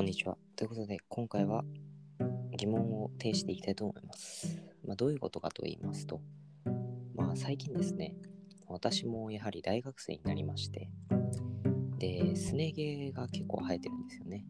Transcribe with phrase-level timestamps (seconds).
[0.00, 0.38] こんにちは。
[0.56, 1.62] ということで、今回は
[2.56, 4.56] 疑問を呈していきたいと思います。
[4.82, 6.22] まあ、どういうことかと言いますと、
[7.14, 8.14] まあ、最近ですね、
[8.66, 10.88] 私もやはり大学生になりまして、
[11.98, 14.46] で、すね毛が結構生えてるんですよね。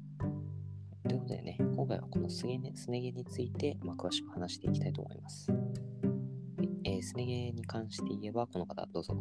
[1.09, 5.53] ということでね、今回はこのすねすね毛について、まあ、詳しく話していきたいと思います。
[6.85, 9.17] えすね毛に関して言えば、この方、どうぞ。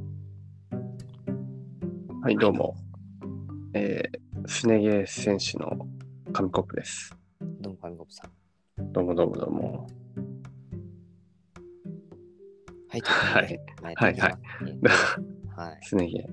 [2.22, 2.76] はい、どうも。
[3.74, 5.89] えー、すね毛選手の
[6.32, 7.16] 紙コップです。
[7.42, 8.94] どうも、神コブさん。
[8.94, 9.88] どうもどうもどうも。
[12.88, 14.20] はい、はいはいはい
[15.56, 15.78] はい。
[15.82, 16.30] すね毛。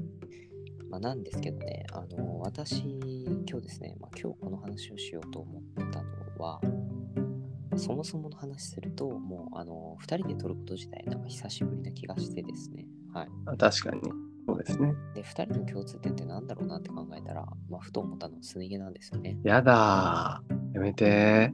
[0.90, 2.82] まあ、なんですけどね、あの私、
[3.48, 6.08] 今日ですね、まあ、今日この話をしようと思ったの
[6.38, 6.60] は、
[7.76, 13.28] そもそもの話すると、もう、あの、2人で撮ること自体、なんか久しぶりな気がしてですね、はい。
[13.46, 14.02] あ確かに。
[14.46, 14.94] そうですね。
[15.14, 19.36] で、2人の共通点ってなんだろうなって考えたら、まあ、ふと思ったのはすね毛なんですよね。
[19.42, 20.74] やだー。
[20.74, 21.52] やめて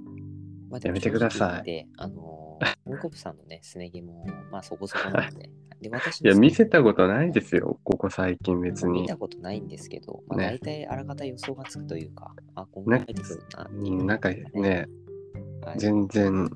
[0.71, 6.27] まあ、やめてください正直言ってあの、 モンコブさんのね、すね毛も、まあ、そこそこなので、で、私ー。
[6.27, 7.79] いや、の見せたことないですよ。
[7.85, 9.17] ここ最近別に見た。
[9.17, 14.03] ことないんですけど、まあ、ね大体あらかた予想がつくというか、あ、今後入ってくるなっていうう。
[14.03, 14.89] んなんかね、
[15.65, 16.51] はい全然、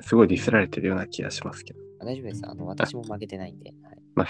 [0.00, 1.80] すごいディスられてるような気がしますけど。
[2.00, 2.42] 大丈夫です。
[2.46, 4.28] あの、私も負けてないんで、はい、まあ、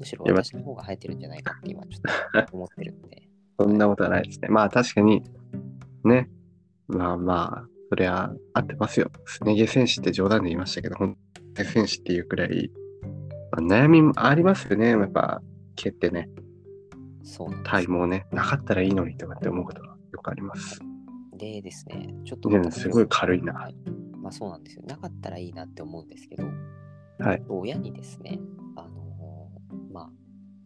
[0.00, 3.28] むしろ私の方が生えてるんじゃないかって今ちょっと 思ってるんで。
[3.58, 4.48] そんなことはないですね。
[4.48, 5.22] まあ確かに、
[6.04, 6.30] ね。
[6.88, 9.10] まあまあ、そりゃ合ってますよ。
[9.26, 11.16] すね毛選手って冗談で言いましたけど、本
[11.54, 12.70] 当に選手っていうくらい、
[13.52, 14.88] まあ、悩みもありますよね。
[14.88, 15.42] やっぱ、
[15.76, 16.30] 毛ってね、
[17.22, 20.80] そう体毛ね、なかったらいいのにとかって思うことがよくあります。
[21.36, 23.76] でですね、ちょっとでまたもすごい軽いなはい。
[24.22, 24.82] まあそうなんですよ。
[24.86, 26.44] なかったらいいなって思うんですけど、
[27.18, 28.38] はい親にですね、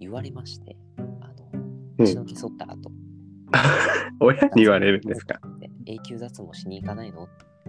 [0.01, 0.77] 言われまして、
[1.21, 1.35] あの、
[1.99, 2.91] うん血の毛剃った後、
[4.21, 7.25] 親に言われるんですかで永久脱毛しに行かないの？
[7.25, 7.29] っ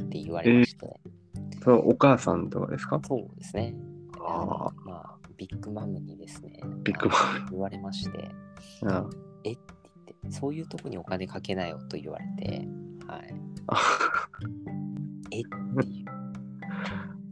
[0.10, 1.00] て言われまして、
[1.64, 3.00] そのお母さんとかですか？
[3.08, 3.76] そうですね。
[4.28, 8.32] あまあ、ビッグマムにですね、ビッグマム言われまして、
[8.86, 9.06] あ
[9.44, 9.52] え？
[9.52, 9.62] って
[10.08, 12.68] 言って、そういうとこにお金かけなよと言われて、
[13.08, 13.36] はい。
[13.68, 13.78] あ
[15.32, 15.42] え？
[15.42, 16.06] っていう。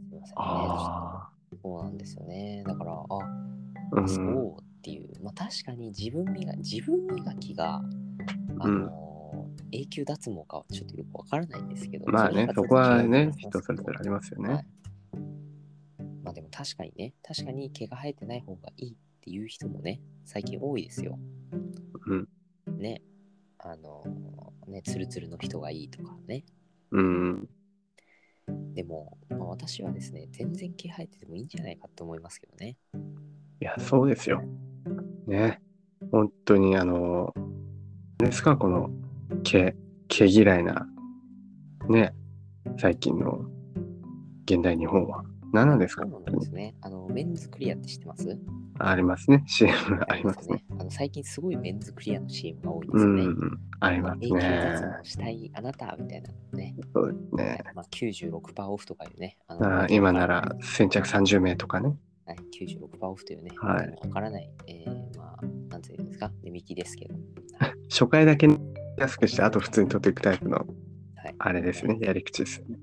[0.06, 1.60] すいませんね。
[1.62, 2.62] そうなんですよね。
[2.66, 4.00] だから、あ、ー。
[4.00, 4.08] うん。
[4.08, 4.63] そう
[5.34, 7.82] 確かに自分磨自分磨きが、
[8.60, 9.04] あのー
[9.72, 12.04] 永久脱毛かはちょっとよくわからないんですけど。
[12.06, 14.66] まあね、そこはね、人それぞれありまますよねはい。
[16.22, 21.18] まあでも確かにね、確かに毛が生えてない方がいいっていう人もね、最近多いですよ。
[22.06, 22.28] うん。
[22.78, 23.02] ね。
[23.58, 26.44] あのーね、ツルツルの人がいいとかね。
[26.92, 27.48] うん。
[28.74, 32.76] でも、まあ、私はですね、全然毛生えててもいいんじゃないかと思いますけどね。
[33.60, 34.42] いや、そうですよ。
[35.26, 35.60] ね。
[36.12, 37.32] 本当に、あの、
[38.18, 38.90] ですか、この
[39.42, 39.74] 毛、
[40.08, 40.86] 毛嫌いな、
[41.88, 42.14] ね、
[42.78, 43.44] 最近の
[44.44, 45.24] 現代日本は。
[45.52, 46.02] 何なんですか？
[46.04, 46.74] そうなんですね。
[46.80, 48.36] あの、メンズクリアって知ってます？
[48.80, 49.44] ありますね。
[49.46, 49.72] CM
[50.08, 50.64] ありますね。。
[50.80, 53.22] あの最近すごいメンズクリアの CM が多いでうんすよね。
[53.22, 53.60] うん。
[53.78, 54.88] あります永久脱ね。
[55.04, 55.96] 毛したいあなた？
[55.96, 56.74] みたいなのね。
[56.92, 57.62] そうですね。
[57.72, 59.38] まあ、96%オフとかいうね。
[59.46, 61.96] あ今なら先着30名とかね。
[62.26, 67.14] はい、96%オフというね、はいわからない、えー、まあ、なんていうんですか、値引きですけど。
[67.90, 68.48] 初回だけ
[68.96, 71.34] 安くして、あと普通に取っていくタイプの、はい。
[71.38, 71.98] あれですね。
[72.00, 72.78] やり口ですよね。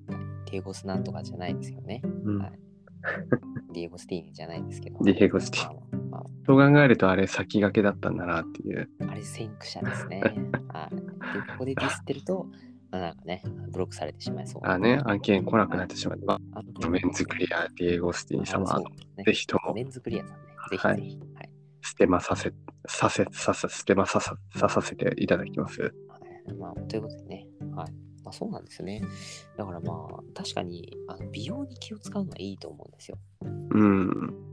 [0.46, 2.02] ディエゴスなんとかじゃないですよね。
[2.04, 2.60] うんはい
[3.74, 5.00] ディエゴスティーニじゃないですけど。
[5.04, 8.90] ディエゴスティーニまあまあそう考えると、あれ先駆けだったんだなっていう。
[9.08, 10.22] あれ先駆者ですね。
[10.68, 10.96] はい。
[10.96, 14.62] で、ここでディスってると、まあなんかね、ブロックされてしまいそう。
[14.66, 16.34] あね、案件来なくなってしまった。
[16.34, 16.40] あ
[16.82, 20.52] のメンズクリア、ディエゴスティーニ様、ねぜひともメンズクリアさんね。
[20.70, 21.20] ぜひはいぜひ。
[21.36, 21.50] はい。
[21.82, 22.54] ステマさせ、
[22.88, 25.82] させ、させ、ステマささ、ささせていただきます。
[25.82, 25.92] はい
[26.60, 27.48] まあ、ということでね。
[27.76, 27.92] はい。
[28.24, 29.02] まあ、そうなんですよね。
[29.58, 33.18] だからまあ、確かにあの美容に気を使うのはいいと思うんですよ。
[33.72, 34.52] うん。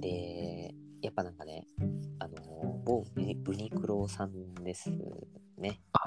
[0.00, 1.66] で、やっぱなんかね、
[2.18, 4.90] あの、某ユニクロさんです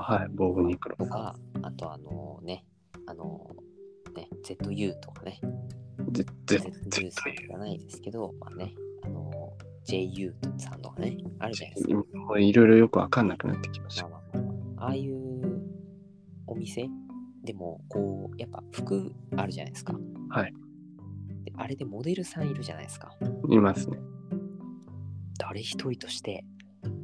[0.08, 1.06] はい、ボブニクロと。
[1.08, 2.64] か、あとあのね、
[3.08, 3.56] あの、
[4.16, 5.42] ね、ZU とかね、
[6.46, 9.32] ZU さんじゃないですけど、まあね、あの、
[9.84, 11.94] JU さんとかね、あるじゃないですか。
[12.14, 14.08] もういろいろよくわかんなくなってきました。
[14.08, 15.62] まあまあまあまあ、ああいう
[16.46, 16.88] お店
[17.44, 19.96] でも、こう、やっぱ服あるじゃないですか。
[20.30, 20.54] はい。
[21.46, 23.12] であれでモデルさんいるじゃないですか。
[23.50, 23.98] いますね。
[25.40, 26.46] 誰一人として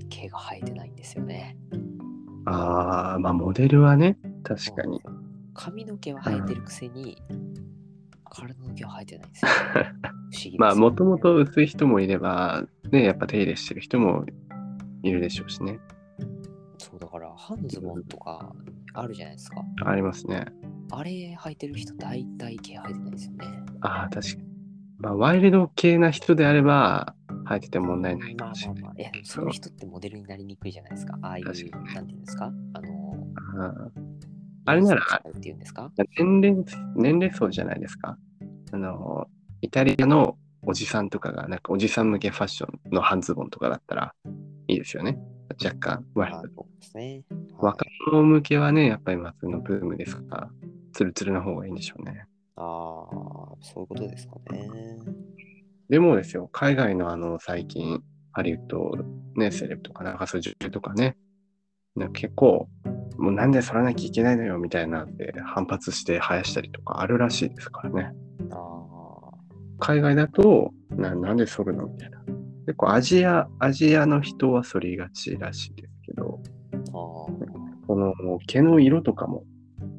[0.10, 1.58] 毛が生えてないんですよね。
[2.46, 5.02] ああ、まあモデルはね、確かに。
[5.54, 7.22] 髪の毛は生えてるくせに、
[8.30, 9.56] 体の毛は生えてないんですよ、ね。
[9.72, 14.26] 不思議ですよねまあもともと薄い人もいれば、ね、やっぱ手入れしてる人も
[15.04, 15.80] いるでしょうしね。
[16.78, 18.52] そうだから半ズボンとか
[18.94, 19.62] あるじゃないですか。
[19.86, 20.46] ありますね。
[20.92, 23.48] あれ履いてる人大体毛履いてないですよね。
[23.82, 24.52] ああ、確かに。
[25.00, 27.16] まあ、ワイルド系な人であれば、
[27.52, 28.84] 履いてて問題ないかまあもしれない。
[28.84, 29.02] まあまあ。
[29.02, 31.18] いや、でもそういう人ってモデルになりにくいじゃないですか。
[31.22, 31.54] ああいう、なん
[32.08, 32.46] ていうんですか？
[32.74, 33.92] あの、うん
[34.64, 35.92] あれならっていうんですか？
[36.18, 36.66] 年齢、
[36.96, 38.18] 年齢層じゃないですか？
[38.72, 39.28] あの、
[39.62, 44.14] イタリアのおじさんとかが、なんかおじさん向けファッションの半ズボンとかだったら
[44.68, 45.18] いいですよね。
[45.62, 47.24] 若干、ワイルドあそうですね。
[47.58, 50.50] 若者向けはね、やっぱり夏のブームですから、
[50.94, 52.26] ツルツルな方がいいんでしょうね。
[52.56, 54.70] ああ、そういうことですかね。
[55.92, 58.02] でもですよ、海外のあの、最近、
[58.32, 58.94] ハリウッド、
[59.36, 61.18] ね、セレブとか、なんかそういう女優とかね、
[61.98, 62.70] なんか結構、
[63.18, 68.14] もうなんで剃らなきゃいけないのよみたいなって反発して生やしたりとかあるらしいですからね。
[69.80, 72.20] 海外だと、ななんで剃るのみたいな。
[72.68, 76.40] 結構アジア、アジアの人は剃りがちらしいですけど、
[76.94, 77.30] こ
[77.90, 78.14] の
[78.48, 79.44] 毛の色とかも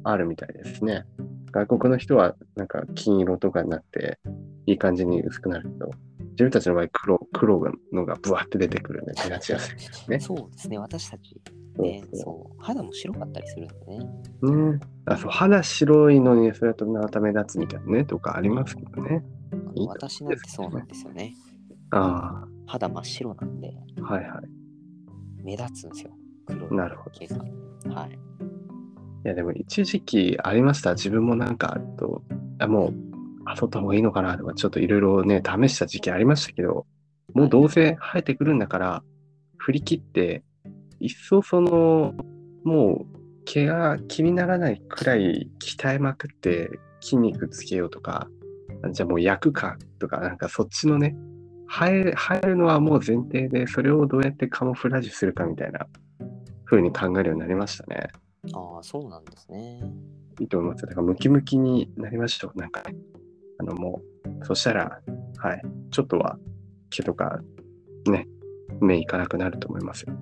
[0.03, 1.05] あるみたいですね。
[1.51, 4.17] 外国の人はなんか金色とかになって
[4.65, 5.89] いい感じに薄くなるけど、
[6.31, 10.19] 自分たちの場合黒、黒のがブワって出てくるんで目立ちやすいですね。
[10.19, 10.77] そうですね。
[10.77, 11.41] 私たち、
[11.75, 14.71] そうね、そう、肌も白かったりするんでね。
[14.73, 19.23] ねあそう肌白いのにそれだとまた目立つみたいなねとかありますけどね。
[19.75, 21.33] 私なんてそうなんですよね。
[21.91, 25.43] あ肌真っ白なんで、あ、はいはい。
[25.43, 26.11] 目立つんですよ。
[26.47, 27.19] 黒いなるほど。
[27.19, 27.37] 毛が。
[28.01, 28.11] はい。
[29.25, 30.93] いやでも一時期ありました。
[30.93, 32.23] 自分もなんか、と
[32.59, 32.93] あもう、
[33.45, 36.85] あ、剃った方がいいのかなとか、ちょっといろいろね、試した時期ありましたけど、
[37.33, 39.03] もうどうせ生えてくるんだから、
[39.57, 40.43] 振り切って、
[40.99, 42.13] 一層その、
[42.63, 46.69] もう毛が気にならないくらい鍛えまくって
[47.01, 48.27] 筋肉つけようとか、
[48.91, 51.15] じゃあもう焼くかとか、なんかそっちのね、
[51.67, 55.87] 生え生えるのはもう前提で、それをどうやってカモフラージュするかみたいな
[56.65, 58.09] 風に考えるようになりましたね。
[58.53, 59.81] ああ、そうなんですね。
[60.39, 60.89] いいと思いますよ。
[60.89, 62.59] だからムキムキになりましょう。
[62.59, 62.95] なんかね。
[63.59, 64.01] あのも
[64.41, 65.01] う、そしたら、
[65.37, 65.61] はい。
[65.91, 66.37] ちょっとは
[66.89, 67.41] 毛とか、
[68.09, 68.27] ね、
[68.81, 70.13] 目いかなくなると思いますよ。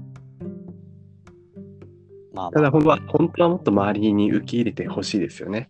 [2.33, 5.69] まあ、まあ、ただ本当は、本当はもっと周りに受け入れてほしいですよね。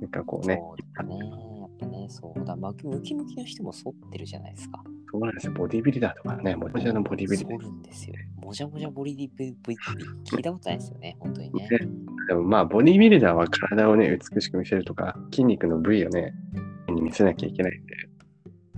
[0.00, 1.18] なんかこうね、そうね。
[1.60, 4.82] やっぱね、そうだ、まムキムキの人も剃ってるじゃないですか。
[5.12, 5.52] そうなんですよ。
[5.52, 8.14] ボディビルダーとかね、もちろんボディビルダ剃るんですよ。
[8.42, 9.76] もじゃもじゃボディビルダー
[10.24, 11.68] 聞いたことないですよね、本当にね。
[11.70, 12.28] ー。
[12.28, 16.71] でもまあ、ボディビルダーは体をね、美しく見せるとか、筋肉の部位をね、に
[17.12, 17.94] 見せなきゃいけないんで、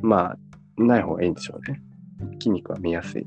[0.02, 1.80] まあ、ない方がいいんでしょうね。
[2.40, 3.26] 筋肉は見やすい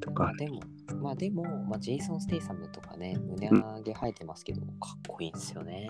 [0.00, 0.60] とか、でも、
[1.02, 5.88] まあでも、まあ、ジェイソン・ステイサムとかね、胸上げ生えてますけど、かっこいいんですよね。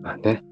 [0.00, 0.44] まあね、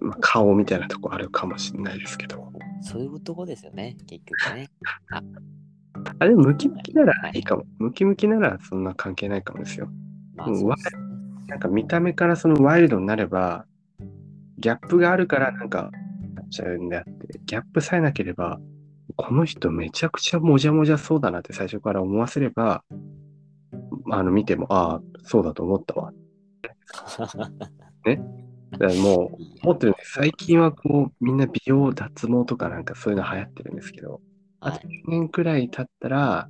[0.00, 2.52] うんまあ、顔みたいなとこあるかもしれないですけど。
[2.82, 4.68] そういうとこですよね、結局ね。
[6.18, 7.64] あれ、ムキムキならいいかも。
[7.78, 9.88] ムキムキならそんな関係ないかもですよ。
[10.34, 10.64] まあ、ね。
[11.46, 13.66] なんか見た目からそのワイルドになれば、
[14.60, 15.90] ギャップがあるからなんか
[16.34, 18.60] なっちゃうんであって、ギャップさえなければ、
[19.16, 22.84] この人めちゃくちゃもじゃもじゃそうだなって最初から思わせれば、
[24.10, 26.12] あの見ても、ああ、そうだと思ったわ。
[28.70, 30.12] だからもう、思ってるんです。
[30.14, 34.20] 最近はこう、みんな美容、脱毛とかなんかそういうの流行ってるんですけど、
[34.60, 36.48] あとはい、10年くらい経ったら、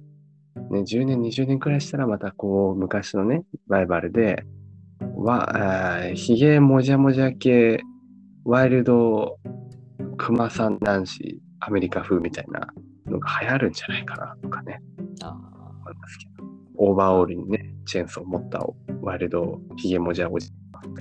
[0.70, 4.44] ね、10年、20年くらいしたらまたこう、昔のね、バイバルで、
[5.16, 7.80] わ、あーひげもじゃもじゃ系、
[8.44, 9.38] ワイルド、
[10.16, 12.68] クマさん男子、アメリカ風みたいな
[13.06, 14.80] のが流行るんじゃないかなとかね、
[15.22, 16.44] あ思いますけど。
[16.76, 18.66] オーバーオールにね、チェーンソー持った
[19.02, 20.52] ワイルド、ひげもじゃもじー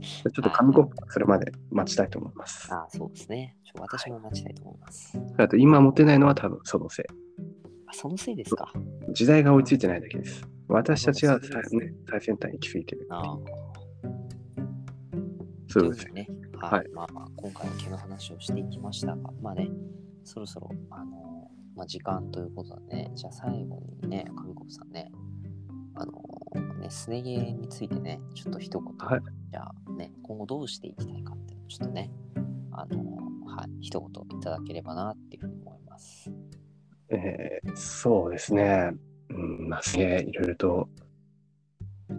[0.00, 2.72] ちょっと紙コップするまで待ちたいと思います。
[2.72, 3.56] あー、そうですね。
[3.78, 5.20] 私も待ちたいと思います。
[5.36, 7.06] あと今持てないのは多分そのせい。
[7.86, 8.72] あそのせいですか。
[9.12, 10.46] 時代が追いついてないだけです。
[10.68, 13.06] 私たちがねね、最先端に行き過ぎてる。
[13.10, 13.38] ああ。
[15.72, 16.28] そうですね。
[16.60, 16.70] は。
[16.70, 19.70] はいまあまあ、今回は毛の話をしていきましたが、まあね、
[20.22, 25.10] そろそろ、あのまあ、時間ということでね、じゃあ最後にね、上国さんね、
[25.94, 26.12] あの
[26.78, 32.10] ね、すね毛についてね、ちょっと一言、はいじゃあね、今後どうしていきたいかっていうのをちょっとね、
[32.72, 33.00] あの
[33.46, 36.30] はい、一言いただければなっていうふうに思います。
[37.08, 38.92] えーそうですね。
[39.30, 40.88] うん、まあ、すげえいろいろと、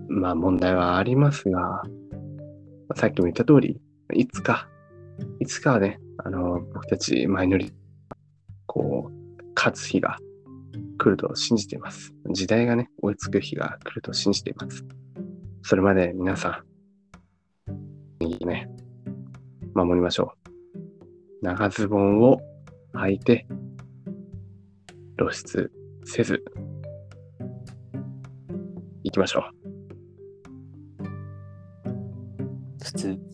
[0.08, 1.84] まあ問題はありますが、まあ
[2.96, 3.82] さっきも言った通り、
[4.14, 4.68] いつか、
[5.40, 7.76] いつかはね、あの、僕たちマイノリティ、
[8.68, 10.18] こう、勝つ日が
[10.98, 12.14] 来ると信じています。
[12.32, 14.86] 時代がね、追いつく日が来ると信じています。
[15.62, 16.64] それまで皆さ
[18.22, 18.70] ん、いいね、
[19.74, 20.34] 守りましょ
[21.42, 21.46] う。
[21.46, 22.40] 長ズボンを
[22.94, 23.48] 履いて、
[25.18, 25.72] 露出
[26.06, 26.44] せず、
[29.04, 29.63] 行きましょう。
[32.94, 33.33] 普通。